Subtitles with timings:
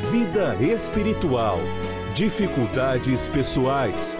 [0.00, 1.58] vida espiritual,
[2.14, 4.16] dificuldades pessoais,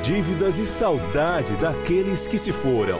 [0.00, 2.98] dívidas e saudade daqueles que se foram.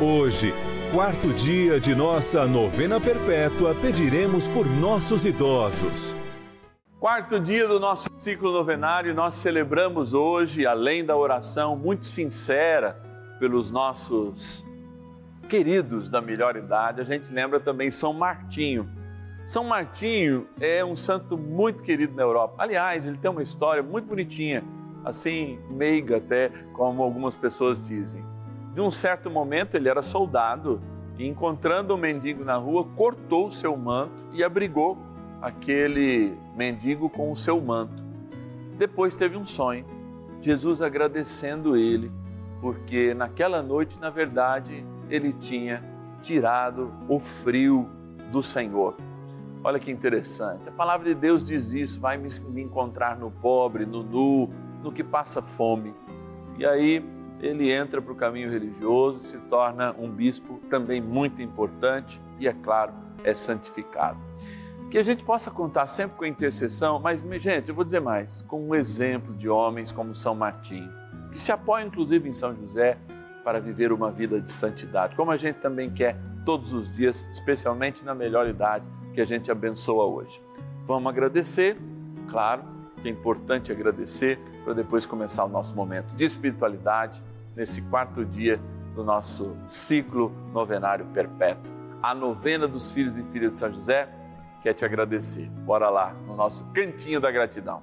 [0.00, 0.52] Hoje,
[0.92, 6.16] quarto dia de nossa novena perpétua, pediremos por nossos idosos.
[6.98, 13.00] Quarto dia do nosso ciclo novenário, nós celebramos hoje, além da oração muito sincera
[13.38, 14.66] pelos nossos
[15.48, 18.99] queridos da melhor idade, a gente lembra também São Martinho
[19.50, 22.54] são Martinho é um santo muito querido na Europa.
[22.56, 24.62] Aliás, ele tem uma história muito bonitinha,
[25.04, 28.24] assim, meiga até, como algumas pessoas dizem.
[28.72, 30.80] De um certo momento, ele era soldado
[31.18, 34.96] e, encontrando um mendigo na rua, cortou o seu manto e abrigou
[35.42, 38.04] aquele mendigo com o seu manto.
[38.78, 39.84] Depois teve um sonho,
[40.40, 42.08] Jesus agradecendo ele,
[42.60, 45.82] porque naquela noite, na verdade, ele tinha
[46.22, 47.90] tirado o frio
[48.30, 49.09] do Senhor.
[49.62, 50.68] Olha que interessante.
[50.68, 54.50] A palavra de Deus diz isso: vai me encontrar no pobre, no nu,
[54.82, 55.94] no que passa fome.
[56.58, 57.04] E aí
[57.40, 62.52] ele entra para o caminho religioso, se torna um bispo também muito importante e, é
[62.52, 62.92] claro,
[63.24, 64.18] é santificado.
[64.90, 68.42] Que a gente possa contar sempre com a intercessão, mas, gente, eu vou dizer mais,
[68.42, 70.90] com um exemplo de homens como São Martinho,
[71.30, 72.98] que se apoia inclusive em São José
[73.44, 78.04] para viver uma vida de santidade, como a gente também quer todos os dias, especialmente
[78.04, 80.40] na melhor idade que a gente abençoa hoje.
[80.86, 81.76] Vamos agradecer,
[82.28, 82.62] claro,
[83.00, 87.22] que é importante agradecer para depois começar o nosso momento de espiritualidade
[87.56, 88.60] nesse quarto dia
[88.94, 91.72] do nosso ciclo novenário perpétuo.
[92.02, 94.08] A novena dos filhos e filhas de São José
[94.62, 95.48] quer te agradecer.
[95.64, 97.82] Bora lá no nosso cantinho da gratidão.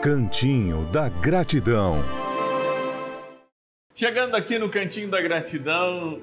[0.00, 1.96] Cantinho da gratidão.
[3.94, 6.20] Chegando aqui no cantinho da gratidão,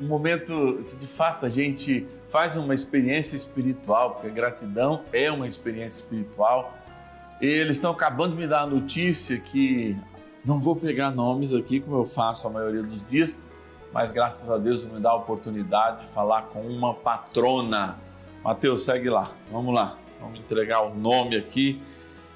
[0.00, 5.46] um momento que de fato a gente faz uma experiência espiritual, porque gratidão é uma
[5.46, 6.72] experiência espiritual.
[7.42, 9.94] E eles estão acabando de me dar a notícia que
[10.42, 13.38] não vou pegar nomes aqui, como eu faço a maioria dos dias,
[13.92, 17.98] mas graças a Deus me dá a oportunidade de falar com uma patrona.
[18.42, 21.82] Mateus, segue lá, vamos lá, vamos entregar o nome aqui.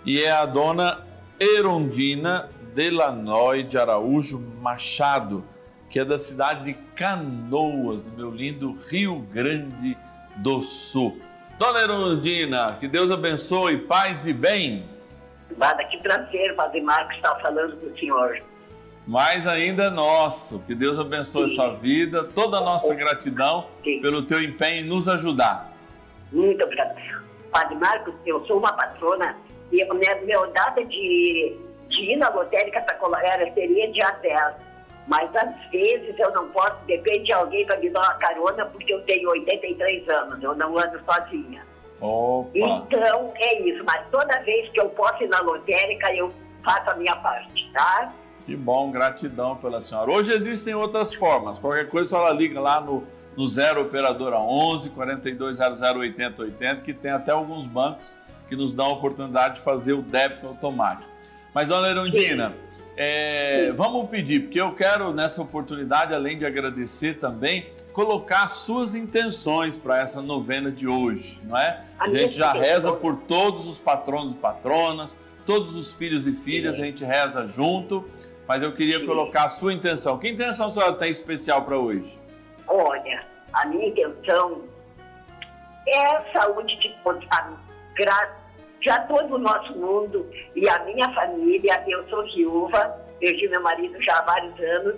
[0.04, 1.06] E é a dona
[1.40, 5.42] Erondina Delanoy de Araújo Machado
[5.88, 9.96] que é da cidade de Canoas, no meu lindo Rio Grande
[10.36, 11.20] do Sul.
[11.58, 14.84] Dona Erundina, que Deus abençoe, paz e bem.
[15.56, 18.42] Nada, que prazer, Padre Marcos, estar falando com o senhor.
[19.06, 21.54] Mais ainda nosso, que Deus abençoe Sim.
[21.54, 24.00] sua vida, toda a nossa gratidão Sim.
[24.00, 25.72] pelo teu empenho em nos ajudar.
[26.32, 26.96] Muito obrigada.
[27.52, 29.36] Padre Marcos, eu sou uma patrona
[29.72, 31.56] e a minha, minha data de,
[31.88, 34.65] de ir na lotérica para Colorado seria dia 10
[35.06, 38.92] mas às vezes eu não posso, depende de alguém para me dar uma carona, porque
[38.92, 41.64] eu tenho 83 anos, eu não ando sozinha.
[42.00, 42.50] Opa.
[42.54, 46.32] Então é isso, mas toda vez que eu posso ir na lotérica, eu
[46.64, 48.12] faço a minha parte, tá?
[48.44, 50.10] Que bom, gratidão pela senhora.
[50.10, 53.04] Hoje existem outras formas, qualquer coisa ela liga lá no,
[53.36, 58.12] no 0 Operadora 11 4200 8080, que tem até alguns bancos
[58.48, 61.10] que nos dão a oportunidade de fazer o débito automático.
[61.54, 62.65] Mas, dona Erundina, Sim
[62.96, 69.76] é, vamos pedir, porque eu quero nessa oportunidade, além de agradecer também, colocar suas intenções
[69.76, 71.84] para essa novena de hoje, não é?
[71.98, 76.74] A gente já reza por todos os patronos e patronas, todos os filhos e filhas,
[76.74, 78.08] a gente reza junto,
[78.48, 80.18] mas eu queria colocar a sua intenção.
[80.18, 82.18] Que intenção a senhora tem especial para hoje?
[82.66, 84.62] Olha, a minha intenção
[85.86, 86.94] é saúde de
[88.86, 90.24] já todo o nosso mundo
[90.54, 91.82] e a minha família.
[91.88, 94.96] Eu sou viúva, perdi meu marido já há vários anos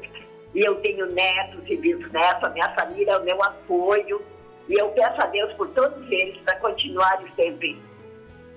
[0.54, 4.22] e eu tenho netos e bisnetos, a minha família é o meu apoio.
[4.68, 7.80] E eu peço a Deus por todos eles para continuarem sempre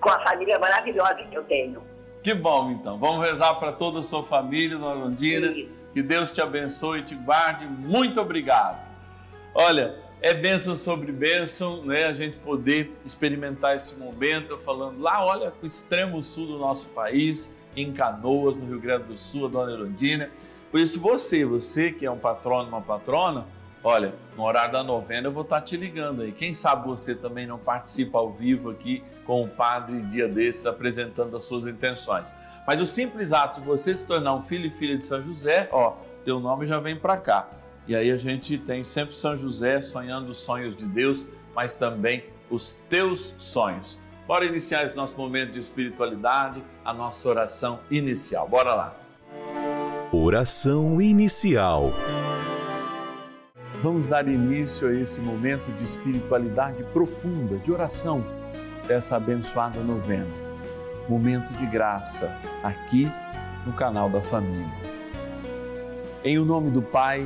[0.01, 1.81] com a família maravilhosa que eu tenho.
[2.22, 2.98] Que bom, então.
[2.98, 5.54] Vamos rezar para toda a sua família, Dona Londina.
[5.94, 7.66] Que Deus te abençoe e te guarde.
[7.66, 8.89] Muito obrigado.
[9.56, 12.06] Olha, é bênção sobre bênção, né?
[12.06, 17.56] A gente poder experimentar esse momento, falando lá, olha, o extremo sul do nosso país,
[17.76, 20.30] em Canoas, no Rio Grande do Sul, a Dona Erundina.
[20.70, 23.48] Por isso, você, você que é um patrono, uma patrona,
[23.84, 26.32] olha, no horário da novena eu vou estar te ligando aí.
[26.32, 31.36] Quem sabe você também não participa ao vivo aqui com o padre dia desses apresentando
[31.36, 32.36] as suas intenções.
[32.68, 35.68] Mas o simples ato de você se tornar um filho e filha de São José,
[35.72, 37.50] ó, teu nome já vem para cá.
[37.88, 41.25] E aí a gente tem sempre São José sonhando os sonhos de Deus,
[41.56, 44.00] mas também os teus sonhos.
[44.28, 48.48] Bora iniciar esse nosso momento de espiritualidade, a nossa oração inicial.
[48.48, 48.95] Bora lá.
[50.12, 51.92] Oração inicial.
[53.81, 58.24] Vamos dar início a esse momento de espiritualidade profunda, de oração
[58.88, 60.27] dessa abençoada novena.
[61.10, 62.31] Momento de graça
[62.62, 63.12] aqui
[63.66, 64.72] no canal da família.
[66.24, 67.25] Em o nome do Pai,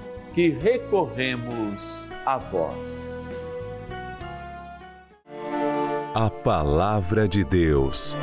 [0.33, 3.29] que recorremos a vós.
[6.15, 8.17] A Palavra de Deus.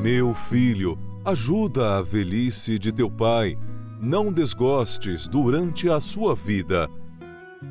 [0.00, 3.58] Meu filho, ajuda a velhice de teu pai,
[4.00, 6.88] não desgostes durante a sua vida.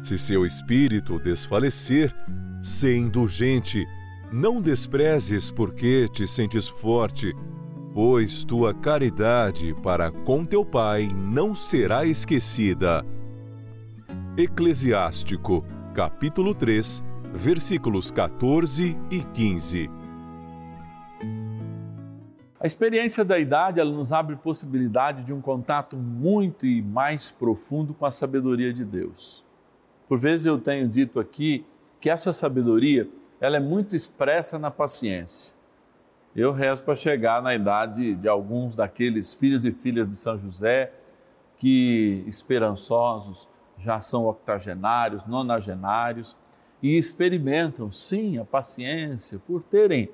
[0.02, 2.14] Se seu espírito desfalecer,
[2.62, 3.86] sê indulgente,
[4.34, 7.34] não desprezes porque te sentes forte
[7.96, 13.06] pois tua caridade para com teu Pai não será esquecida.
[14.38, 17.02] Eclesiástico, capítulo 3,
[17.34, 19.90] versículos 14 e 15.
[22.60, 27.94] A experiência da idade ela nos abre possibilidade de um contato muito e mais profundo
[27.94, 29.46] com a sabedoria de Deus.
[30.10, 31.66] Por vezes eu tenho dito aqui
[32.02, 33.08] que essa sabedoria
[33.40, 35.55] ela é muito expressa na paciência
[36.36, 40.92] eu rezo para chegar na idade de alguns daqueles filhos e filhas de São José
[41.58, 46.36] que, esperançosos, já são octogenários, nonagenários
[46.84, 50.10] e experimentam, sim, a paciência por terem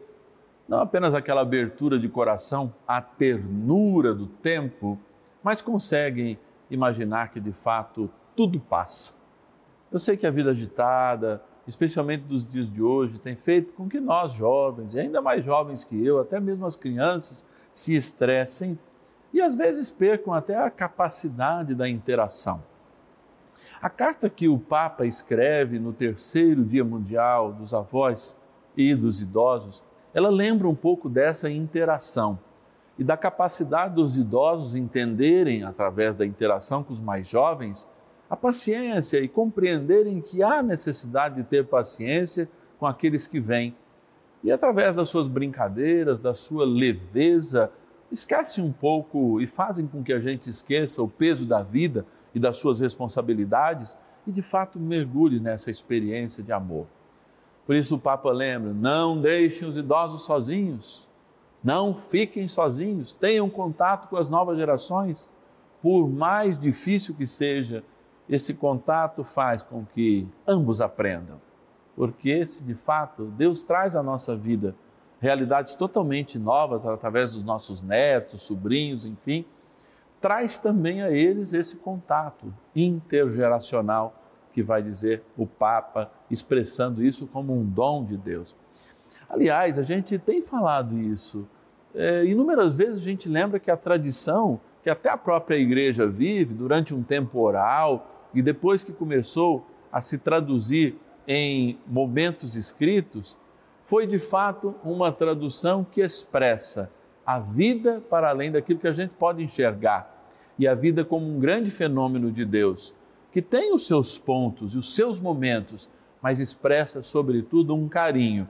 [0.71, 4.97] não apenas aquela abertura de coração, a ternura do tempo,
[5.43, 9.13] mas conseguem imaginar que de fato tudo passa.
[9.91, 13.99] Eu sei que a vida agitada, especialmente dos dias de hoje, tem feito com que
[13.99, 18.77] nós jovens, e ainda mais jovens que eu, até mesmo as crianças, se estressem
[19.33, 22.61] e às vezes percam até a capacidade da interação.
[23.81, 28.37] A carta que o Papa escreve no terceiro Dia Mundial dos Avós,
[28.75, 32.39] e dos idosos, ela lembra um pouco dessa interação
[32.97, 37.89] e da capacidade dos idosos entenderem, através da interação com os mais jovens,
[38.31, 43.75] a paciência e compreenderem que há necessidade de ter paciência com aqueles que vêm.
[44.41, 47.69] E através das suas brincadeiras, da sua leveza,
[48.09, 52.39] esquecem um pouco e fazem com que a gente esqueça o peso da vida e
[52.39, 56.87] das suas responsabilidades e de fato mergulhe nessa experiência de amor.
[57.65, 61.05] Por isso o Papa lembra: não deixem os idosos sozinhos,
[61.61, 65.29] não fiquem sozinhos, tenham contato com as novas gerações.
[65.81, 67.83] Por mais difícil que seja,
[68.31, 71.41] esse contato faz com que ambos aprendam.
[71.93, 74.73] Porque se de fato Deus traz à nossa vida
[75.19, 79.45] realidades totalmente novas através dos nossos netos, sobrinhos, enfim,
[80.21, 84.15] traz também a eles esse contato intergeracional
[84.53, 88.55] que vai dizer o Papa, expressando isso como um dom de Deus.
[89.29, 91.47] Aliás, a gente tem falado isso.
[91.93, 96.53] É, inúmeras vezes a gente lembra que a tradição, que até a própria igreja vive
[96.53, 100.97] durante um tempo oral e depois que começou a se traduzir
[101.27, 103.37] em momentos escritos,
[103.83, 106.91] foi de fato uma tradução que expressa
[107.25, 110.25] a vida para além daquilo que a gente pode enxergar
[110.57, 112.95] e a vida como um grande fenômeno de Deus
[113.31, 115.89] que tem os seus pontos e os seus momentos,
[116.21, 118.47] mas expressa, sobretudo, um carinho,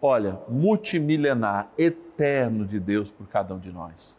[0.00, 4.16] olha, multimilenar, eterno de Deus por cada um de nós.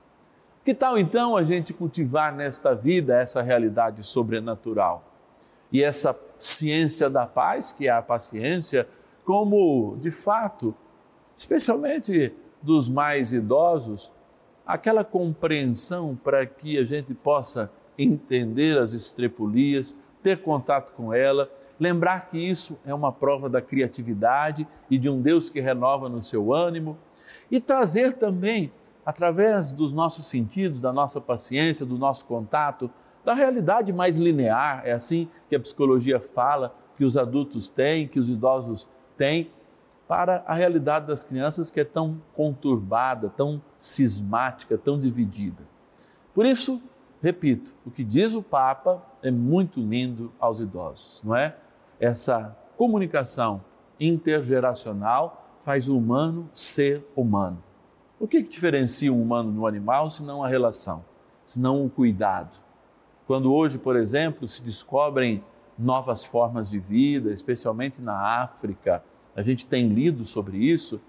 [0.67, 5.01] Que tal então a gente cultivar nesta vida essa realidade sobrenatural?
[5.71, 8.85] E essa ciência da paz, que é a paciência,
[9.23, 10.75] como de fato,
[11.37, 14.11] especialmente dos mais idosos,
[14.65, 22.29] aquela compreensão para que a gente possa entender as estrepulias, ter contato com ela, lembrar
[22.29, 26.53] que isso é uma prova da criatividade e de um Deus que renova no seu
[26.53, 26.97] ânimo
[27.49, 28.69] e trazer também,
[29.07, 32.91] através dos nossos sentidos, da nossa paciência, do nosso contato,
[33.23, 38.19] da realidade mais linear, é assim que a psicologia fala, que os adultos têm, que
[38.19, 39.49] os idosos têm,
[40.09, 45.63] para a realidade das crianças que é tão conturbada, tão cismática, tão dividida.
[46.33, 46.81] Por isso,
[47.23, 51.55] repito, o que diz o Papa é muito lindo aos idosos, não é?
[51.97, 53.63] Essa comunicação
[53.97, 57.66] intergeracional faz o humano ser humano.
[58.19, 61.05] O que, que diferencia um humano do animal se não a relação,
[61.45, 62.57] se não o cuidado?
[63.27, 65.43] Quando hoje, por exemplo, se descobrem
[65.77, 69.03] novas formas de vida, especialmente na África,
[69.35, 70.99] a gente tem lido sobre isso,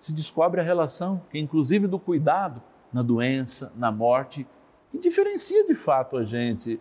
[0.00, 2.60] se descobre a relação, que inclusive do cuidado
[2.92, 4.44] na doença, na morte,
[4.90, 6.80] que diferencia de fato a gente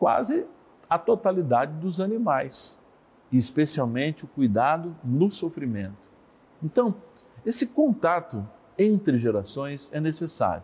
[0.00, 0.44] quase
[0.88, 2.76] a totalidade dos animais,
[3.30, 5.94] e especialmente o cuidado no sofrimento.
[6.60, 6.96] Então,
[7.46, 8.44] esse contato
[8.80, 10.62] entre gerações é necessário,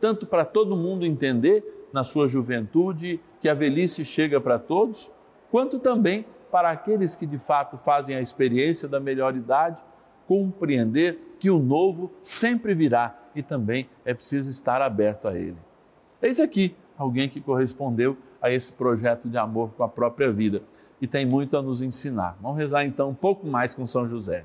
[0.00, 5.10] tanto para todo mundo entender na sua juventude que a velhice chega para todos,
[5.50, 9.82] quanto também para aqueles que de fato fazem a experiência da melhor idade,
[10.28, 15.56] compreender que o novo sempre virá e também é preciso estar aberto a ele.
[16.22, 20.62] Eis aqui alguém que correspondeu a esse projeto de amor com a própria vida
[21.00, 22.36] e tem muito a nos ensinar.
[22.40, 24.44] Vamos rezar então um pouco mais com São José.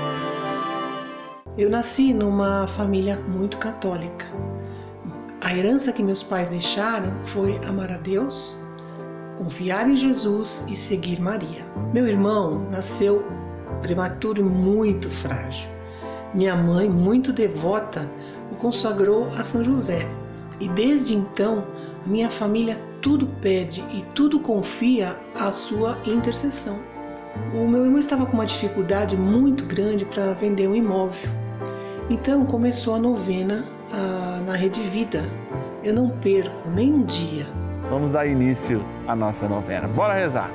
[1.61, 4.25] Eu nasci numa família muito católica.
[5.41, 8.57] A herança que meus pais deixaram foi amar a Deus,
[9.37, 11.63] confiar em Jesus e seguir Maria.
[11.93, 13.23] Meu irmão nasceu
[13.79, 15.69] prematuro e muito frágil.
[16.33, 18.09] Minha mãe, muito devota,
[18.51, 20.09] o consagrou a São José.
[20.59, 21.63] E desde então,
[22.03, 26.79] a minha família tudo pede e tudo confia à sua intercessão.
[27.53, 31.40] O meu irmão estava com uma dificuldade muito grande para vender um imóvel.
[32.11, 35.23] Então começou a novena a, na Rede Vida.
[35.81, 37.47] Eu não perco nem um dia.
[37.89, 39.87] Vamos dar início à nossa novena.
[39.87, 40.51] Bora rezar.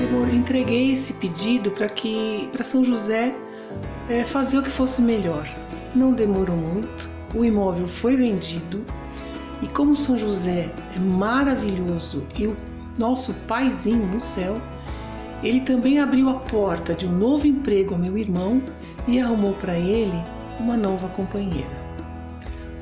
[0.00, 3.34] Eu entreguei esse pedido para que para São José
[4.08, 5.46] é, fazer o que fosse melhor.
[5.94, 7.10] Não demorou muito.
[7.34, 8.82] O imóvel foi vendido
[9.60, 12.56] e como São José é maravilhoso e o
[12.96, 14.58] nosso paizinho no céu,
[15.42, 18.62] ele também abriu a porta de um novo emprego ao meu irmão
[19.06, 20.24] e arrumou para ele
[20.58, 21.86] uma nova companheira.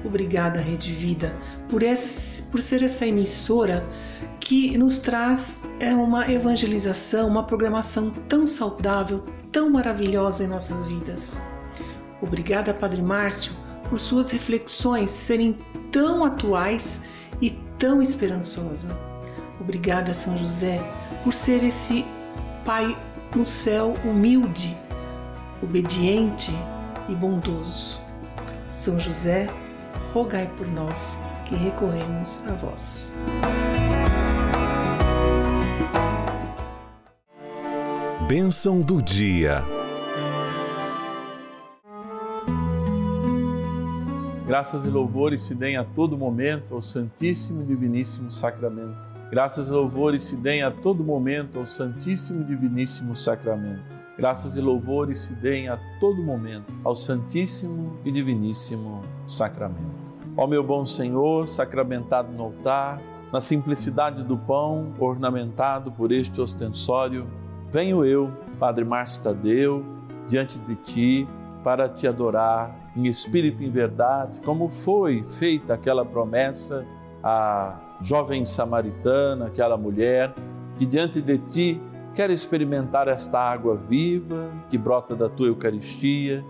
[0.04, 1.34] Obrigada, Rede Vida,
[1.68, 3.84] por, esse, por ser essa emissora
[4.38, 11.42] que nos traz é, uma evangelização, uma programação tão saudável, tão maravilhosa em nossas vidas.
[12.20, 13.54] Obrigada, Padre Márcio,
[13.88, 15.58] por suas reflexões serem
[15.90, 17.00] tão atuais
[17.40, 18.94] e tão esperançosa.
[19.58, 20.82] Obrigada, São José,
[21.22, 22.04] por ser esse
[22.64, 22.96] Pai
[23.34, 24.74] no céu humilde,
[25.62, 26.52] obediente
[27.08, 28.00] e bondoso.
[28.70, 29.48] São José,
[30.12, 33.14] rogai por nós que recorremos a vós.
[38.26, 39.62] Bênção do dia.
[44.46, 48.96] Graças e louvores se deem a todo momento ao Santíssimo e Diviníssimo Sacramento.
[49.30, 53.93] Graças e louvores se deem a todo momento ao Santíssimo e Diviníssimo Sacramento.
[54.16, 60.14] Graças e louvores se deem a todo momento ao Santíssimo e Diviníssimo Sacramento.
[60.36, 63.00] Ó meu bom Senhor, sacramentado no altar,
[63.32, 67.26] na simplicidade do pão, ornamentado por este ostensório,
[67.68, 69.84] venho eu, Padre Márcio Tadeu,
[70.28, 71.28] diante de ti
[71.64, 76.86] para te adorar em espírito e em verdade, como foi feita aquela promessa
[77.20, 80.32] à jovem samaritana, aquela mulher
[80.76, 81.80] que diante de ti
[82.14, 86.44] quer experimentar esta água viva que brota da tua Eucaristia,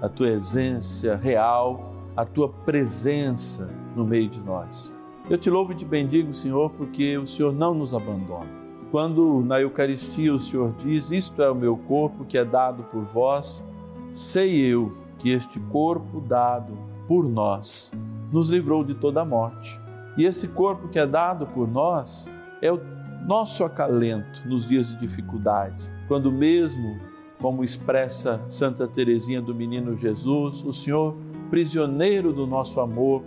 [0.00, 4.92] a tua essência real, a tua presença no meio de nós.
[5.28, 8.48] Eu te louvo e te bendigo, Senhor, porque o Senhor não nos abandona.
[8.90, 13.04] Quando na Eucaristia o Senhor diz: Isto é o meu corpo que é dado por
[13.04, 13.64] vós,
[14.10, 16.72] sei eu que este corpo dado
[17.06, 17.92] por nós
[18.32, 19.78] nos livrou de toda a morte.
[20.16, 22.80] E esse corpo que é dado por nós é o
[23.26, 26.98] nosso acalento nos dias de dificuldade, quando mesmo,
[27.40, 31.16] como expressa Santa Teresinha do Menino Jesus, o Senhor,
[31.48, 33.22] prisioneiro do nosso amor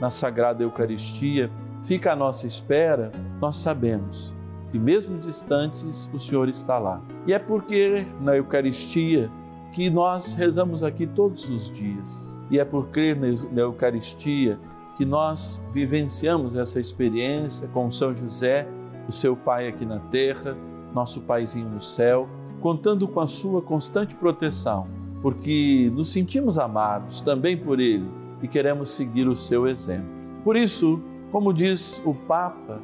[0.00, 1.50] na Sagrada Eucaristia,
[1.82, 4.36] fica à nossa espera, nós sabemos
[4.70, 7.02] que mesmo distantes, o Senhor está lá.
[7.26, 9.30] E é porque na Eucaristia
[9.72, 12.38] que nós rezamos aqui todos os dias.
[12.50, 13.16] E é por crer
[13.52, 14.58] na Eucaristia
[14.96, 18.66] que nós vivenciamos essa experiência com São José,
[19.08, 20.56] o seu pai aqui na terra,
[20.94, 22.28] nosso paizinho no céu,
[22.60, 24.86] contando com a sua constante proteção,
[25.22, 28.08] porque nos sentimos amados também por ele
[28.42, 30.08] e queremos seguir o seu exemplo.
[30.44, 31.00] Por isso,
[31.32, 32.80] como diz o Papa,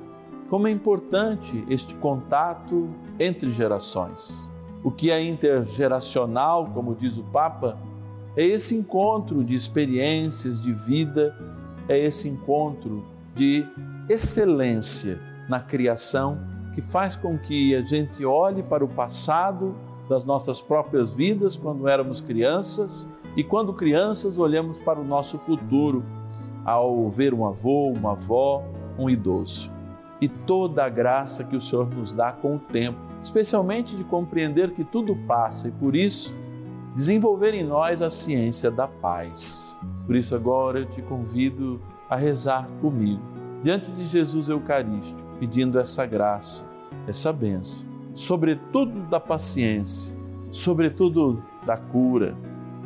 [0.49, 4.51] como é importante este contato entre gerações.
[4.83, 7.79] O que é intergeracional, como diz o Papa,
[8.37, 11.37] é esse encontro de experiências de vida,
[11.89, 13.67] é esse encontro de
[14.09, 16.39] excelência na criação
[16.75, 19.75] que faz com que a gente olhe para o passado
[20.09, 26.05] das nossas próprias vidas quando éramos crianças e quando crianças olhamos para o nosso futuro
[26.65, 28.65] ao ver um avô, uma avó,
[28.99, 29.73] um idoso.
[30.21, 34.73] E toda a graça que o Senhor nos dá com o tempo especialmente de compreender
[34.73, 36.35] que tudo passa e por isso
[36.95, 39.79] desenvolver em nós a ciência da paz.
[40.07, 43.23] Por isso agora eu te convido a rezar comigo
[43.65, 46.67] diante de Jesus Eucarístico, pedindo essa graça,
[47.09, 50.15] essa benção, sobretudo da paciência,
[50.51, 52.37] sobretudo da cura,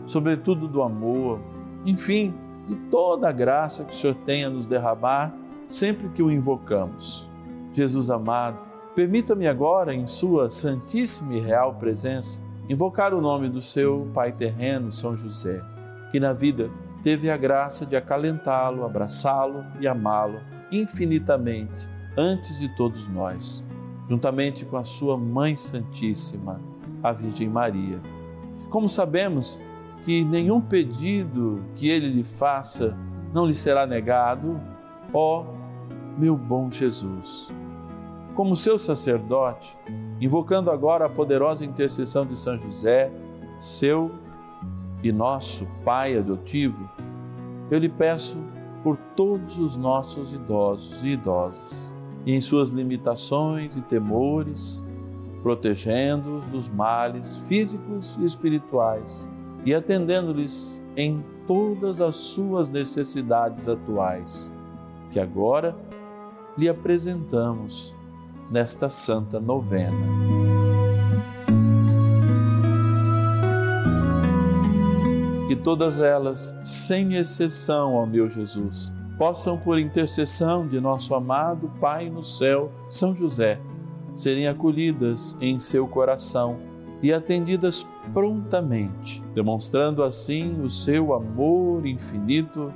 [0.06, 1.40] sobretudo do amor,
[1.84, 2.32] enfim,
[2.64, 5.34] de toda a graça que o Senhor tem a nos derramar
[5.66, 7.28] sempre que o invocamos.
[7.72, 8.64] Jesus amado,
[8.94, 14.92] permita-me agora, em Sua Santíssima e Real Presença, invocar o nome do seu Pai terreno,
[14.92, 15.60] São José,
[16.12, 16.70] que na vida
[17.02, 20.38] teve a graça de acalentá-lo, abraçá-lo e amá-lo
[20.70, 23.64] infinitamente antes de todos nós,
[24.08, 26.60] juntamente com a sua Mãe Santíssima,
[27.02, 28.00] a Virgem Maria.
[28.70, 29.60] Como sabemos
[30.04, 32.96] que nenhum pedido que ele lhe faça
[33.32, 34.60] não lhe será negado,
[35.12, 35.44] ó
[36.18, 37.52] meu bom Jesus.
[38.34, 39.78] Como seu sacerdote,
[40.20, 43.10] invocando agora a poderosa intercessão de São José,
[43.58, 44.10] seu
[45.02, 46.88] e nosso Pai adotivo,
[47.70, 48.38] eu lhe peço
[48.88, 51.92] por todos os nossos idosos e idosas,
[52.24, 54.82] e em suas limitações e temores,
[55.42, 59.28] protegendo-os dos males físicos e espirituais
[59.66, 64.50] e atendendo-lhes em todas as suas necessidades atuais,
[65.10, 65.76] que agora
[66.56, 67.94] lhe apresentamos
[68.50, 70.37] nesta santa novena.
[75.48, 82.10] Que todas elas, sem exceção, ó meu Jesus, possam, por intercessão de nosso amado Pai
[82.10, 83.58] no céu, São José,
[84.14, 86.58] serem acolhidas em seu coração
[87.02, 92.70] e atendidas prontamente, demonstrando assim o seu amor infinito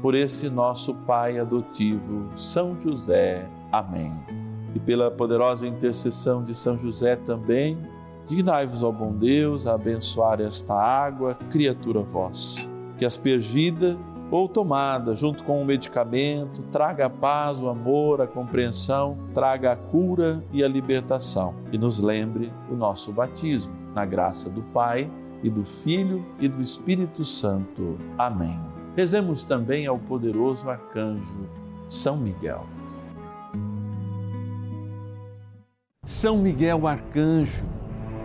[0.00, 3.46] por esse nosso Pai adotivo, São José.
[3.70, 4.18] Amém.
[4.74, 7.76] E pela poderosa intercessão de São José também,
[8.26, 13.98] Dignai-vos, ó bom Deus, a abençoar esta água, criatura vossa, que aspergida
[14.30, 19.76] ou tomada junto com o medicamento, traga a paz, o amor, a compreensão, traga a
[19.76, 21.54] cura e a libertação.
[21.70, 25.08] E nos lembre o nosso batismo, na graça do Pai
[25.42, 27.98] e do Filho e do Espírito Santo.
[28.18, 28.58] Amém.
[28.96, 31.48] Rezemos também ao poderoso arcanjo
[31.88, 32.64] São Miguel.
[36.04, 37.64] São Miguel arcanjo,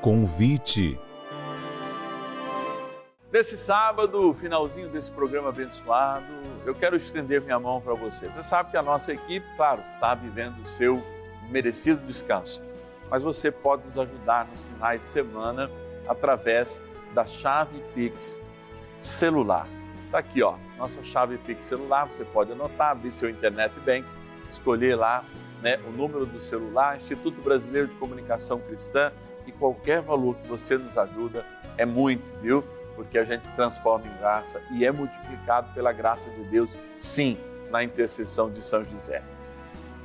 [0.00, 0.98] Convite.
[3.30, 6.24] Nesse sábado, finalzinho desse programa abençoado,
[6.64, 8.26] eu quero estender minha mão para você.
[8.30, 11.02] Você sabe que a nossa equipe, claro, está vivendo o seu
[11.50, 12.62] merecido descanso,
[13.10, 15.70] mas você pode nos ajudar nos finais de semana
[16.08, 16.82] através
[17.14, 18.40] da chave Pix
[19.00, 19.68] celular.
[20.06, 22.06] Está aqui, ó, nossa chave Pix celular.
[22.06, 24.06] Você pode anotar, abrir seu internet bank,
[24.48, 25.24] escolher lá
[25.62, 29.12] né, o número do celular, Instituto Brasileiro de Comunicação Cristã
[29.46, 31.44] e qualquer valor que você nos ajuda
[31.76, 32.62] é muito, viu?
[32.94, 37.38] Porque a gente transforma em graça e é multiplicado pela graça de Deus, sim,
[37.70, 39.22] na intercessão de São José.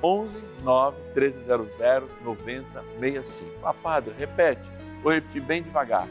[0.02, 1.80] 11 9 1300
[2.24, 3.52] 9065.
[3.64, 4.70] Ah, padre, repete,
[5.02, 6.08] vou repetir bem devagar.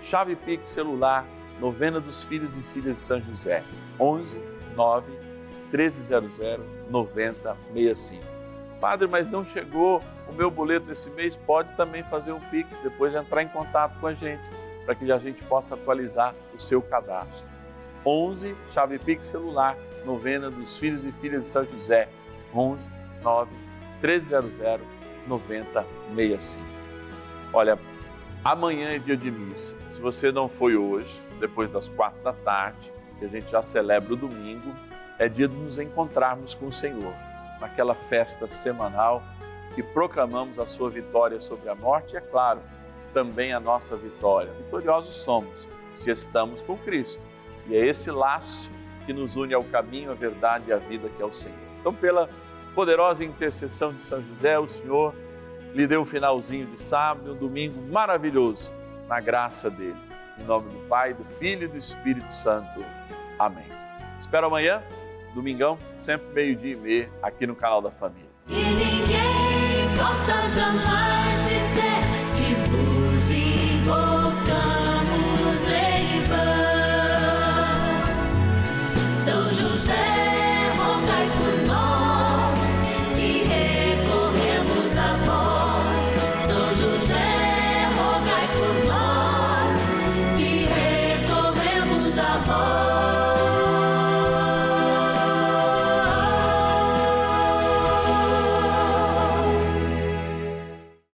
[0.00, 1.26] Chave Pix celular,
[1.60, 3.62] novena dos filhos e filhas de São José.
[4.00, 4.40] 11
[4.74, 5.12] 9
[5.70, 6.40] 1300
[6.88, 8.37] 9065.
[8.80, 13.14] Padre, mas não chegou o meu boleto esse mês, pode também fazer um Pix, depois
[13.14, 14.50] entrar em contato com a gente,
[14.84, 17.48] para que a gente possa atualizar o seu cadastro.
[18.04, 22.08] 11, chave Pix celular, novena dos filhos e filhas de São José,
[22.54, 22.90] 11
[23.22, 23.50] 9
[24.00, 24.58] 1300
[25.26, 26.64] 9065.
[27.52, 27.78] Olha,
[28.44, 29.76] amanhã é dia de missa.
[29.88, 34.12] Se você não foi hoje, depois das quatro da tarde, que a gente já celebra
[34.14, 34.74] o domingo,
[35.18, 37.12] é dia de nos encontrarmos com o Senhor,
[37.60, 39.22] naquela festa semanal
[39.74, 42.60] que proclamamos a sua vitória sobre a morte e, é claro,
[43.12, 44.50] também a nossa vitória.
[44.52, 47.24] Vitoriosos somos se estamos com Cristo.
[47.66, 48.70] E é esse laço
[49.06, 51.58] que nos une ao caminho, à verdade e à vida que é o Senhor.
[51.80, 52.28] Então, pela
[52.74, 55.14] poderosa intercessão de São José, o Senhor
[55.74, 58.72] lhe deu um finalzinho de sábado, um domingo maravilhoso,
[59.08, 59.96] na graça dele.
[60.38, 62.84] Em nome do Pai, do Filho e do Espírito Santo.
[63.38, 63.66] Amém.
[64.18, 64.82] Espero amanhã,
[65.38, 68.28] domingão, sempre meio-dia e meia, aqui no canal da Família.
[69.96, 72.17] Possa jamais dizer